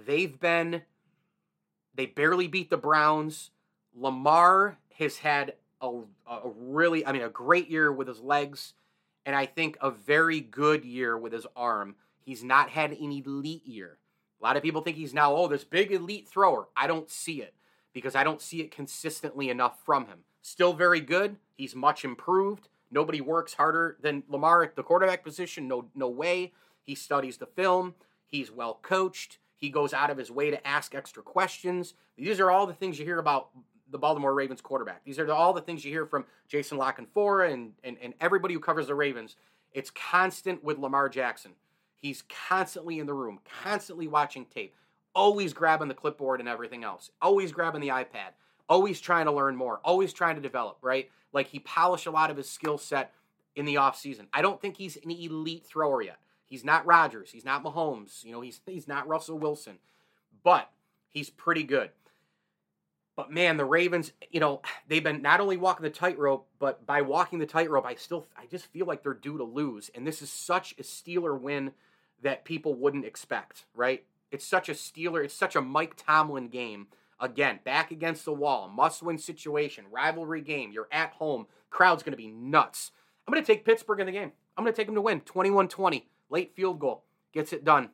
[0.05, 0.83] They've been,
[1.95, 3.51] they barely beat the Browns.
[3.95, 8.73] Lamar has had a, a really, I mean, a great year with his legs,
[9.25, 11.95] and I think a very good year with his arm.
[12.19, 13.97] He's not had an elite year.
[14.39, 16.67] A lot of people think he's now, oh, this big elite thrower.
[16.75, 17.55] I don't see it
[17.93, 20.19] because I don't see it consistently enough from him.
[20.41, 21.37] Still very good.
[21.55, 22.69] He's much improved.
[22.91, 25.67] Nobody works harder than Lamar at the quarterback position.
[25.67, 26.53] No, no way.
[26.87, 27.95] He studies the film.
[28.25, 29.39] He's well coached.
[29.57, 31.95] He goes out of his way to ask extra questions.
[32.17, 33.49] These are all the things you hear about
[33.91, 35.03] the Baltimore Ravens quarterback.
[35.03, 38.53] These are all the things you hear from Jason La Canfora and, and, and everybody
[38.53, 39.35] who covers the Ravens.
[39.73, 41.51] It's constant with Lamar Jackson.
[41.97, 44.73] He's constantly in the room, constantly watching tape,
[45.13, 48.31] always grabbing the clipboard and everything else, always grabbing the iPad,
[48.69, 51.09] always trying to learn more, always trying to develop, right?
[51.33, 53.11] Like he polished a lot of his skill set
[53.57, 54.27] in the offseason.
[54.31, 56.19] I don't think he's an elite thrower yet.
[56.47, 57.31] He's not Rodgers.
[57.31, 58.23] He's not Mahomes.
[58.23, 59.77] You know, he's he's not Russell Wilson,
[60.43, 60.71] but
[61.09, 61.91] he's pretty good.
[63.17, 67.01] But man, the Ravens, you know, they've been not only walking the tightrope, but by
[67.01, 69.91] walking the tightrope, I still I just feel like they're due to lose.
[69.93, 71.71] And this is such a Steeler win
[72.21, 74.03] that people wouldn't expect, right?
[74.31, 76.87] It's such a Steeler, it's such a Mike Tomlin game.
[77.19, 80.71] Again, back against the wall, must win situation, rivalry game.
[80.71, 81.47] You're at home.
[81.71, 82.91] Crowd's going to be nuts.
[83.27, 84.31] I'm going to take Pittsburgh in the game.
[84.55, 86.07] I'm going to take them to win 21 20.
[86.29, 87.03] Late field goal.
[87.33, 87.89] Gets it done.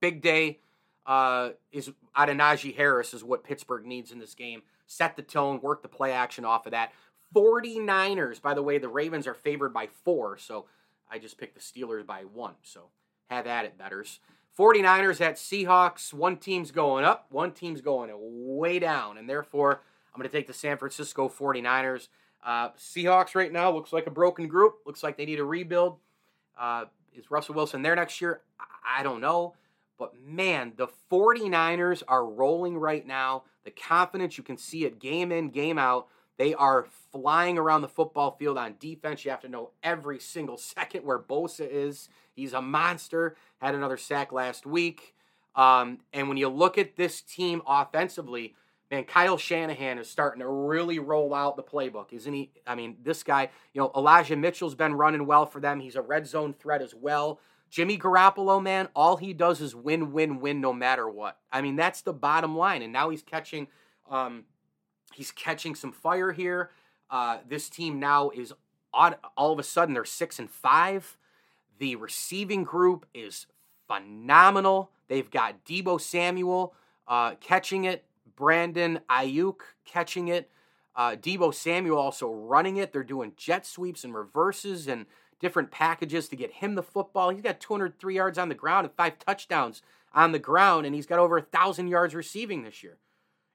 [0.00, 0.60] Big day
[1.06, 4.62] uh, is out of Najee Harris, is what Pittsburgh needs in this game.
[4.86, 6.92] Set the tone, work the play action off of that.
[7.34, 10.66] 49ers, by the way, the Ravens are favored by four, so
[11.10, 12.54] I just picked the Steelers by one.
[12.62, 12.88] So
[13.28, 14.20] have at it, betters.
[14.58, 16.12] 49ers at Seahawks.
[16.12, 19.82] One team's going up, one team's going way down, and therefore
[20.14, 22.08] I'm going to take the San Francisco 49ers.
[22.44, 24.74] Uh, Seahawks right now looks like a broken group.
[24.86, 25.98] Looks like they need a rebuild.
[26.58, 26.84] Uh,
[27.14, 28.40] is Russell Wilson there next year?
[28.86, 29.54] I don't know.
[29.98, 33.44] But man, the 49ers are rolling right now.
[33.64, 36.08] The confidence, you can see it game in, game out.
[36.36, 39.24] They are flying around the football field on defense.
[39.24, 42.08] You have to know every single second where Bosa is.
[42.34, 43.36] He's a monster.
[43.60, 45.14] Had another sack last week.
[45.54, 48.56] Um, and when you look at this team offensively,
[48.90, 52.50] man, Kyle Shanahan is starting to really roll out the playbook, isn't he?
[52.66, 55.80] I mean, this guy, you know, Elijah Mitchell's been running well for them.
[55.80, 57.40] He's a red zone threat as well.
[57.70, 61.38] Jimmy Garoppolo, man, all he does is win, win, win, no matter what.
[61.50, 62.82] I mean, that's the bottom line.
[62.82, 63.66] And now he's catching,
[64.08, 64.44] um,
[65.12, 66.70] he's catching some fire here.
[67.10, 68.52] Uh, this team now is
[68.92, 71.16] on, all of a sudden they're six and five.
[71.78, 73.46] The receiving group is
[73.88, 74.92] phenomenal.
[75.08, 76.74] They've got Deebo Samuel
[77.08, 78.04] uh, catching it,
[78.36, 80.50] Brandon Aiyuk catching it,
[80.96, 82.92] uh, Deebo Samuel also running it.
[82.92, 85.06] They're doing jet sweeps and reverses and
[85.40, 87.30] different packages to get him the football.
[87.30, 89.82] He's got 203 yards on the ground and five touchdowns
[90.14, 92.98] on the ground, and he's got over a thousand yards receiving this year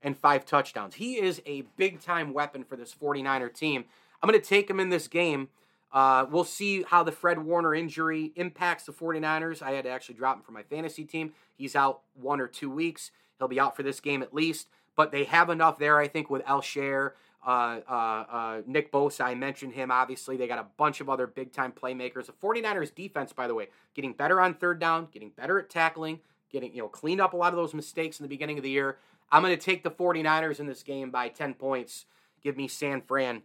[0.01, 0.95] and five touchdowns.
[0.95, 3.85] He is a big time weapon for this 49er team.
[4.21, 5.49] I'm going to take him in this game.
[5.91, 9.61] Uh, we'll see how the Fred Warner injury impacts the 49ers.
[9.61, 11.33] I had to actually drop him for my fantasy team.
[11.57, 13.11] He's out one or two weeks.
[13.39, 14.67] He'll be out for this game at least.
[14.95, 17.13] But they have enough there, I think, with Al-Shaair,
[17.45, 19.21] uh, uh, uh, Nick Bosa.
[19.21, 20.35] I mentioned him, obviously.
[20.35, 22.25] They got a bunch of other big time playmakers.
[22.25, 26.19] The 49ers defense, by the way, getting better on third down, getting better at tackling,
[26.51, 28.69] getting, you know, cleaned up a lot of those mistakes in the beginning of the
[28.69, 28.97] year.
[29.31, 32.05] I'm going to take the 49ers in this game by 10 points.
[32.43, 33.43] Give me San Fran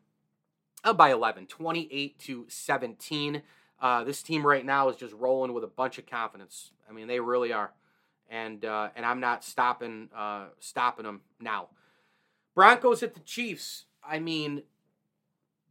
[0.82, 3.42] uh, by 11, 28 to 17.
[3.80, 6.70] Uh, this team right now is just rolling with a bunch of confidence.
[6.88, 7.72] I mean, they really are,
[8.28, 11.68] and uh, and I'm not stopping uh, stopping them now.
[12.54, 13.86] Broncos at the Chiefs.
[14.06, 14.62] I mean,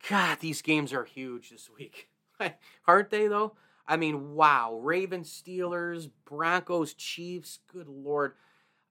[0.10, 2.10] God, these games are huge this week,
[2.88, 3.28] aren't they?
[3.28, 3.54] Though.
[3.88, 4.80] I mean, wow.
[4.82, 7.60] Ravens, Steelers, Broncos, Chiefs.
[7.72, 8.34] Good lord.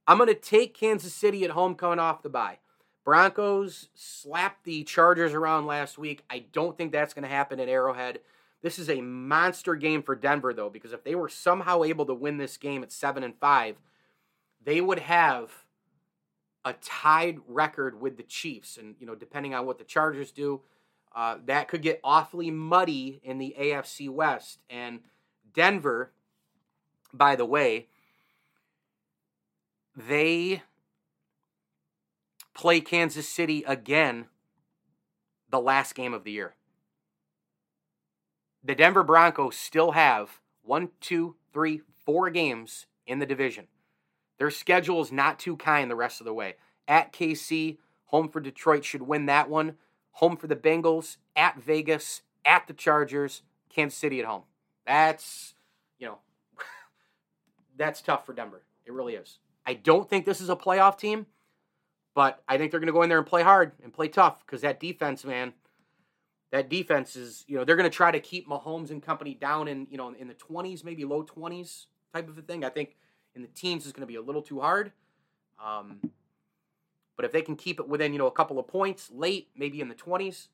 [0.06, 2.58] I'm to take Kansas City at home coming off the bye.
[3.04, 6.22] Broncos slapped the Chargers around last week.
[6.30, 8.20] I don't think that's going to happen at Arrowhead.
[8.62, 12.14] This is a monster game for Denver though because if they were somehow able to
[12.14, 13.76] win this game at 7 and 5,
[14.64, 15.64] they would have
[16.64, 20.60] a tied record with the Chiefs, and you know, depending on what the Chargers do,
[21.14, 24.60] uh, that could get awfully muddy in the AFC West.
[24.70, 25.00] And
[25.52, 26.12] Denver,
[27.12, 27.88] by the way,
[29.96, 30.62] they
[32.54, 34.26] play Kansas City again
[35.50, 36.54] the last game of the year.
[38.64, 43.66] The Denver Broncos still have one, two, three, four games in the division.
[44.38, 46.54] Their schedule is not too kind the rest of the way.
[46.86, 49.76] At KC, home for Detroit should win that one.
[50.16, 54.42] Home for the Bengals, at Vegas, at the Chargers, Kansas City at home.
[54.86, 55.54] That's,
[55.98, 56.18] you know,
[57.76, 58.62] that's tough for Denver.
[58.84, 59.38] It really is.
[59.64, 61.26] I don't think this is a playoff team,
[62.14, 64.44] but I think they're going to go in there and play hard and play tough
[64.44, 65.52] because that defense, man,
[66.52, 69.68] that defense is, you know, they're going to try to keep Mahomes and company down
[69.68, 72.62] in, you know, in the 20s, maybe low 20s type of a thing.
[72.62, 72.96] I think
[73.34, 74.92] in the teens is going to be a little too hard.
[75.64, 75.98] Um,
[77.16, 79.80] but if they can keep it within, you know, a couple of points late, maybe
[79.80, 80.48] in the 20s.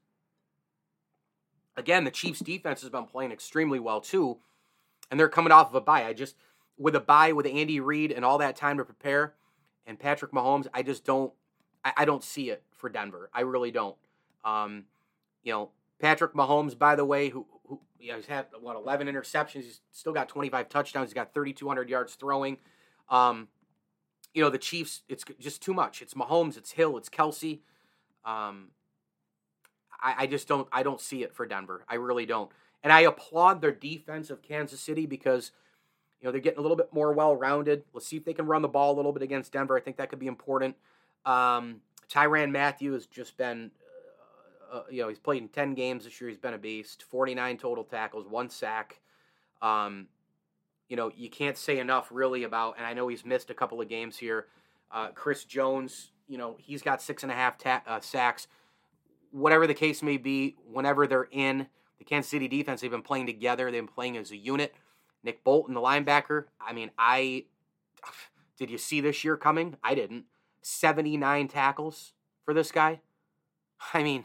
[1.77, 4.39] Again, the Chiefs defense has been playing extremely well too.
[5.11, 6.05] And they're coming off of a bye.
[6.05, 6.37] I just
[6.77, 9.35] with a bye with Andy Reid and all that time to prepare
[9.87, 11.33] and Patrick Mahomes, I just don't
[11.85, 13.31] I, I don't see it for Denver.
[13.33, 13.97] I really don't.
[14.45, 14.85] Um,
[15.43, 19.09] you know, Patrick Mahomes, by the way, who, who you know, he's had what 11
[19.09, 19.65] interceptions.
[19.65, 21.11] He's still got 25 touchdowns.
[21.11, 22.59] He's got 3,200 yards throwing.
[23.09, 23.49] Um,
[24.35, 26.03] you know, the Chiefs, it's just too much.
[26.03, 27.61] It's Mahomes, it's Hill, it's Kelce.
[28.25, 28.69] Um,
[30.01, 31.85] I, I just don't, I don't see it for Denver.
[31.89, 32.51] I really don't.
[32.83, 35.51] And I applaud their defense of Kansas City because,
[36.21, 37.85] you know, they're getting a little bit more well rounded.
[37.93, 39.77] Let's see if they can run the ball a little bit against Denver.
[39.77, 40.77] I think that could be important.
[41.25, 43.71] Um, Tyrann Mathieu has just been,
[44.73, 46.31] uh, you know, he's played in 10 games this year.
[46.31, 47.03] He's been a beast.
[47.03, 49.01] 49 total tackles, one sack.
[49.63, 50.09] Um,
[50.89, 53.81] you know, you can't say enough really about, and I know he's missed a couple
[53.81, 54.47] of games here.
[54.91, 58.47] Uh, Chris Jones, you know, he's got six and a half ta- uh, sacks.
[59.31, 61.67] Whatever the case may be, whenever they're in
[61.99, 63.71] the Kansas City defense, they've been playing together.
[63.71, 64.75] They've been playing as a unit.
[65.23, 66.45] Nick Bolton, the linebacker.
[66.61, 67.45] I mean, I
[68.59, 69.77] did you see this year coming?
[69.85, 70.25] I didn't.
[70.63, 72.13] 79 tackles
[72.45, 73.01] for this guy.
[73.93, 74.25] I mean,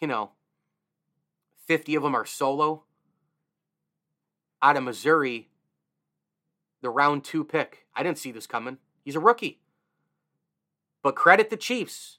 [0.00, 0.30] you know,
[1.66, 2.84] 50 of them are solo.
[4.62, 5.48] Out of Missouri,
[6.82, 7.86] the round two pick.
[7.94, 8.78] I didn't see this coming.
[9.04, 9.60] He's a rookie.
[11.02, 12.18] But credit the Chiefs.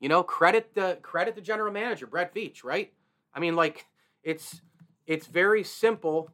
[0.00, 2.92] You know, credit the credit the general manager, Brett Veach, right?
[3.34, 3.86] I mean, like,
[4.22, 4.60] it's
[5.06, 6.30] it's very simple.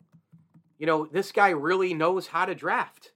[0.78, 3.12] You know, this guy really knows how to draft.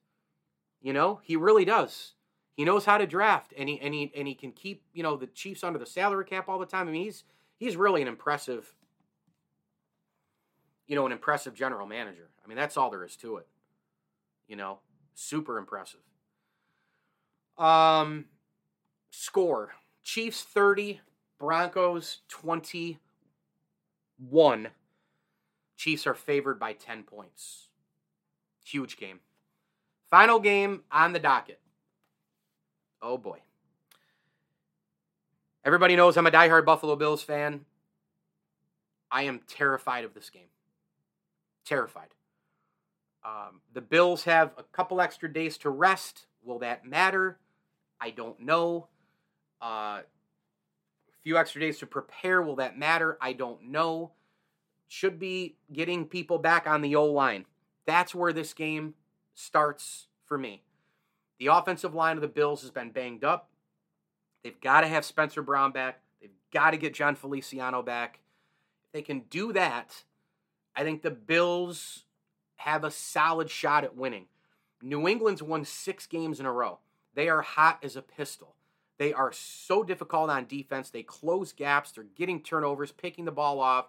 [0.80, 2.14] You know, he really does.
[2.56, 5.16] He knows how to draft, and he and he and he can keep you know
[5.16, 6.88] the Chiefs under the salary cap all the time.
[6.88, 7.24] I mean, he's
[7.58, 8.74] he's really an impressive,
[10.86, 12.30] you know, an impressive general manager.
[12.42, 13.46] I mean, that's all there is to it.
[14.46, 14.80] You know,
[15.14, 16.00] super impressive.
[17.58, 18.24] Um,
[19.10, 21.00] score Chiefs 30,
[21.38, 24.68] Broncos 21.
[25.76, 27.68] Chiefs are favored by 10 points.
[28.64, 29.20] Huge game.
[30.10, 31.60] Final game on the docket.
[33.02, 33.40] Oh boy.
[35.68, 37.66] Everybody knows I'm a diehard Buffalo Bills fan.
[39.10, 40.48] I am terrified of this game.
[41.66, 42.08] Terrified.
[43.22, 46.24] Um, the Bills have a couple extra days to rest.
[46.42, 47.36] Will that matter?
[48.00, 48.86] I don't know.
[49.60, 50.02] Uh, a
[51.22, 52.40] few extra days to prepare.
[52.40, 53.18] Will that matter?
[53.20, 54.12] I don't know.
[54.88, 57.44] Should be getting people back on the O line.
[57.84, 58.94] That's where this game
[59.34, 60.62] starts for me.
[61.38, 63.50] The offensive line of the Bills has been banged up.
[64.42, 66.00] They've got to have Spencer Brown back.
[66.20, 68.20] They've got to get Jon Feliciano back.
[68.86, 70.04] If they can do that,
[70.76, 72.04] I think the Bills
[72.56, 74.26] have a solid shot at winning.
[74.82, 76.78] New England's won six games in a row.
[77.14, 78.54] They are hot as a pistol.
[78.98, 80.90] They are so difficult on defense.
[80.90, 81.92] They close gaps.
[81.92, 83.86] They're getting turnovers, picking the ball off.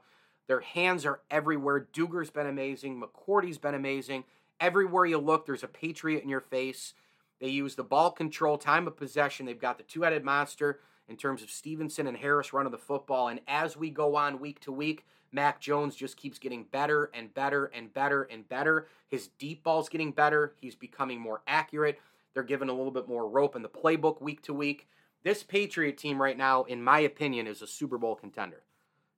[0.47, 1.87] Their hands are everywhere.
[1.93, 3.01] Dugger's been amazing.
[3.01, 4.23] McCourty's been amazing.
[4.59, 6.93] Everywhere you look, there's a Patriot in your face.
[7.39, 9.45] They use the ball control, time of possession.
[9.45, 13.29] They've got the two headed monster in terms of Stevenson and Harris running the football.
[13.29, 17.33] And as we go on week to week, Mac Jones just keeps getting better and
[17.33, 18.87] better and better and better.
[19.07, 20.53] His deep ball's getting better.
[20.59, 21.99] He's becoming more accurate.
[22.33, 24.87] They're given a little bit more rope in the playbook week to week.
[25.23, 28.63] This Patriot team right now, in my opinion, is a Super Bowl contender.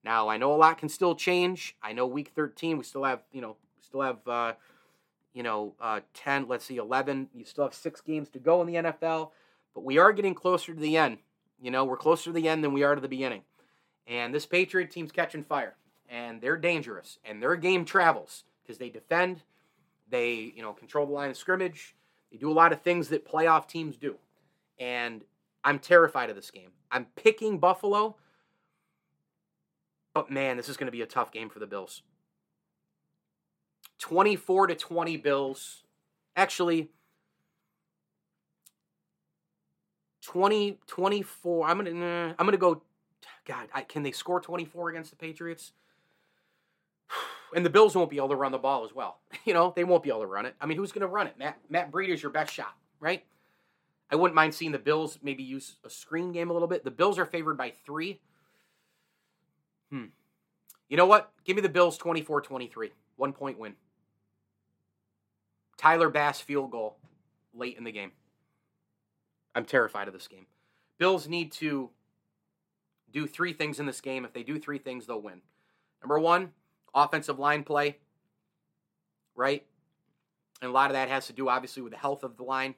[0.04, 1.76] Now I know a lot can still change.
[1.82, 4.54] I know week 13 we still have you know still have uh,
[5.34, 6.48] you know uh, 10.
[6.48, 7.30] Let's see 11.
[7.34, 9.32] You still have six games to go in the NFL,
[9.74, 11.18] but we are getting closer to the end.
[11.62, 13.44] You know we're closer to the end than we are to the beginning,
[14.08, 15.76] and this Patriot team's catching fire
[16.12, 19.42] and they're dangerous and their game travels because they defend,
[20.10, 21.96] they you know control the line of scrimmage,
[22.32, 24.18] they do a lot of things that playoff teams do,
[24.78, 25.24] and
[25.64, 26.72] I'm terrified of this game.
[26.92, 28.18] I'm picking Buffalo,
[30.14, 32.04] but man, this is going to be a tough game for the Bills.
[34.02, 35.84] 24 to 20 Bills.
[36.36, 36.90] Actually,
[40.22, 41.68] 20 24.
[41.68, 42.82] I'm going to I'm to go
[43.46, 45.74] God, I, can they score 24 against the Patriots?
[47.54, 49.20] And the Bills won't be able to run the ball as well.
[49.46, 50.56] You know, they won't be able to run it.
[50.62, 51.38] I mean, who's to run it?
[51.38, 53.26] Matt Matt Breida is your best shot, right?
[54.10, 56.86] I wouldn't mind seeing the Bills maybe use a screen game a little bit.
[56.86, 58.22] The Bills are favored by three.
[59.90, 60.06] Hmm.
[60.88, 61.34] You know what?
[61.44, 62.92] Give me the Bills 24 23.
[63.18, 63.76] One point win.
[65.82, 66.98] Tyler Bass field goal
[67.56, 68.12] late in the game.
[69.56, 70.46] I'm terrified of this game.
[71.00, 71.90] Bills need to
[73.12, 74.24] do three things in this game.
[74.24, 75.42] If they do three things, they'll win.
[76.04, 76.52] Number one,
[76.94, 77.98] offensive line play,
[79.36, 79.66] right?
[80.62, 82.76] And a lot of that has to do, obviously, with the health of the line.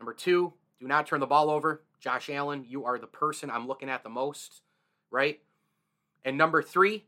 [0.00, 1.84] Number two, do not turn the ball over.
[2.00, 4.60] Josh Allen, you are the person I'm looking at the most,
[5.12, 5.40] right?
[6.24, 7.04] And number three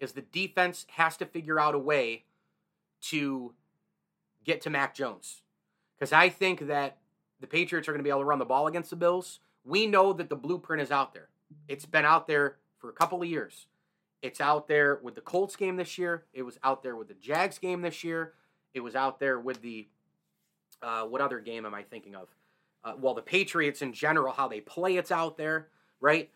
[0.00, 2.24] is the defense has to figure out a way
[3.02, 3.52] to
[4.44, 5.42] get to Mac Jones.
[5.98, 6.98] Because I think that
[7.40, 9.40] the Patriots are going to be able to run the ball against the Bills.
[9.64, 11.28] We know that the blueprint is out there.
[11.68, 13.66] It's been out there for a couple of years.
[14.22, 16.24] It's out there with the Colts game this year.
[16.32, 18.34] It was out there with the Jags game this year.
[18.74, 19.88] It was out there with the
[20.80, 22.28] uh, what other game am I thinking of?
[22.84, 25.68] Uh, well, the Patriots in general, how they play, it's out there,
[26.00, 26.30] right?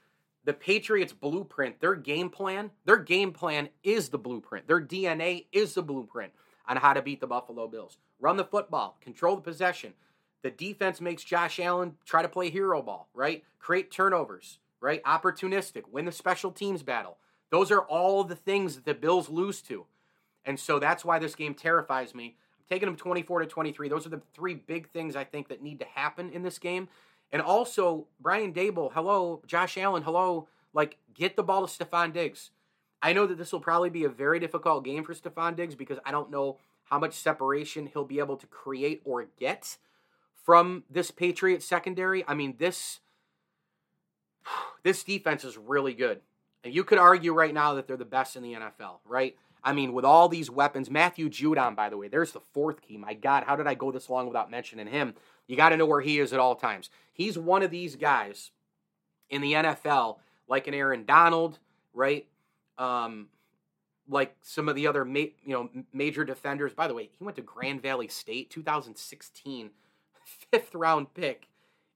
[0.44, 4.68] The Patriots' blueprint, their game plan, their game plan is the blueprint.
[4.68, 6.32] Their DNA is the blueprint
[6.68, 7.98] on how to beat the Buffalo Bills.
[8.20, 9.94] Run the football, control the possession.
[10.42, 13.42] The defense makes Josh Allen try to play hero ball, right?
[13.58, 15.02] Create turnovers, right?
[15.04, 17.18] Opportunistic, win the special teams battle.
[17.50, 19.86] Those are all the things that the Bills lose to.
[20.44, 22.36] And so that's why this game terrifies me.
[22.58, 23.88] I'm taking them 24 to 23.
[23.88, 26.88] Those are the three big things I think that need to happen in this game.
[27.32, 29.42] And also, Brian Daboll, hello.
[29.46, 30.48] Josh Allen, hello.
[30.72, 32.50] Like, get the ball to Stefon Diggs.
[33.02, 35.98] I know that this will probably be a very difficult game for Stefon Diggs because
[36.04, 39.76] I don't know how much separation he'll be able to create or get
[40.44, 42.24] from this Patriots secondary.
[42.26, 43.00] I mean, this
[44.82, 46.20] this defense is really good.
[46.64, 49.36] And you could argue right now that they're the best in the NFL, right?
[49.62, 52.96] I mean, with all these weapons, Matthew Judon, by the way, there's the fourth key.
[52.96, 55.14] My God, how did I go this long without mentioning him?
[55.46, 56.90] You got to know where he is at all times.
[57.12, 58.52] He's one of these guys
[59.28, 61.58] in the NFL, like an Aaron Donald,
[61.92, 62.26] right?
[62.78, 63.28] Um,
[64.08, 66.74] like some of the other, ma- you know, major defenders.
[66.74, 69.70] By the way, he went to Grand Valley State, 2016,
[70.52, 71.48] fifth round pick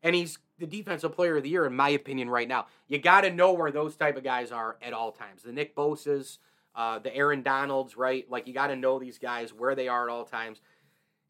[0.02, 2.66] and he's the defensive player of the year in my opinion right now.
[2.88, 5.42] You got to know where those type of guys are at all times.
[5.42, 6.38] The Nick Bosa's,
[6.74, 8.28] uh, the Aaron Donalds, right?
[8.30, 10.60] Like you got to know these guys where they are at all times.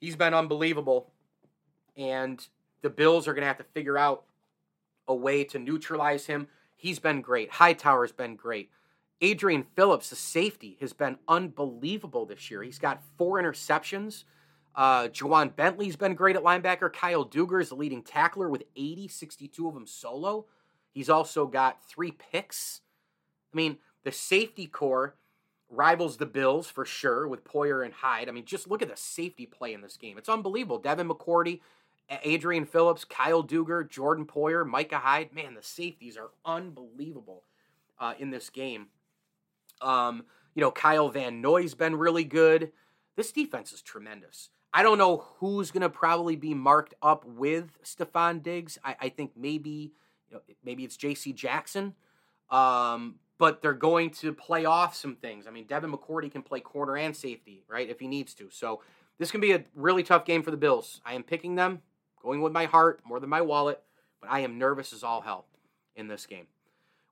[0.00, 1.12] He's been unbelievable,
[1.96, 2.44] and
[2.80, 4.24] the Bills are going to have to figure out
[5.06, 6.48] a way to neutralize him.
[6.74, 7.50] He's been great.
[7.50, 8.70] Hightower's been great.
[9.20, 12.62] Adrian Phillips, the safety, has been unbelievable this year.
[12.62, 14.24] He's got four interceptions.
[14.74, 16.92] Uh, Ja'Whaun Bentley's been great at linebacker.
[16.92, 20.46] Kyle Dugger is the leading tackler with 80, 62 of them solo.
[20.92, 22.80] He's also got three picks.
[23.52, 25.16] I mean, the safety corps
[25.68, 28.28] rivals the Bills for sure with Poyer and Hyde.
[28.28, 30.18] I mean, just look at the safety play in this game.
[30.18, 30.78] It's unbelievable.
[30.78, 31.60] Devin McCourty,
[32.22, 35.32] Adrian Phillips, Kyle Dugger, Jordan Poyer, Micah Hyde.
[35.32, 37.44] Man, the safeties are unbelievable
[37.98, 38.88] uh, in this game.
[39.80, 42.72] Um, you know, Kyle Van Noy's been really good.
[43.16, 44.50] This defense is tremendous.
[44.72, 48.78] I don't know who's going to probably be marked up with Stefon Diggs.
[48.84, 49.92] I, I think maybe
[50.28, 51.32] you know, maybe it's J.C.
[51.32, 51.94] Jackson,
[52.50, 55.46] um, but they're going to play off some things.
[55.46, 58.48] I mean, Devin McCourty can play corner and safety, right, if he needs to.
[58.50, 58.80] So
[59.18, 61.00] this can be a really tough game for the Bills.
[61.04, 61.82] I am picking them,
[62.22, 63.82] going with my heart more than my wallet,
[64.20, 65.46] but I am nervous as all hell
[65.96, 66.46] in this game.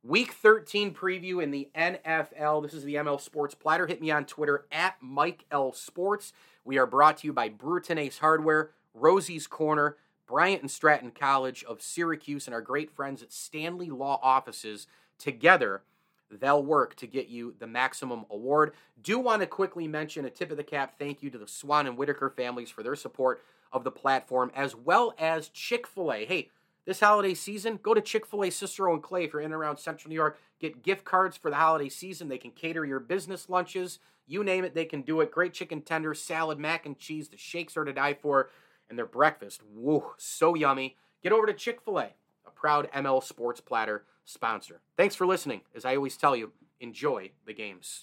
[0.04, 2.62] Week 13 preview in the NFL.
[2.62, 3.88] This is the ML Sports Platter.
[3.88, 6.32] Hit me on Twitter at Mike L Sports.
[6.64, 9.96] We are brought to you by Brewerton Ace Hardware, Rosie's Corner,
[10.28, 14.86] Bryant and Stratton College of Syracuse, and our great friends at Stanley Law Offices.
[15.18, 15.82] Together,
[16.30, 18.74] they'll work to get you the maximum award.
[19.02, 21.88] Do want to quickly mention a tip of the cap thank you to the Swan
[21.88, 23.42] and Whitaker families for their support
[23.72, 26.24] of the platform, as well as Chick fil A.
[26.24, 26.50] Hey,
[26.88, 29.54] this holiday season, go to Chick fil A Cicero and Clay if you're in and
[29.54, 30.38] around Central New York.
[30.58, 32.30] Get gift cards for the holiday season.
[32.30, 33.98] They can cater your business lunches.
[34.26, 35.30] You name it, they can do it.
[35.30, 37.28] Great chicken tenders, salad, mac and cheese.
[37.28, 38.48] The shakes are to die for.
[38.88, 40.96] And their breakfast, woo, so yummy.
[41.22, 42.14] Get over to Chick fil A,
[42.46, 44.80] a proud ML Sports Platter sponsor.
[44.96, 45.60] Thanks for listening.
[45.74, 48.02] As I always tell you, enjoy the games.